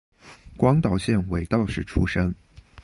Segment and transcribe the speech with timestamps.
[0.57, 2.33] 广岛县尾道市出身。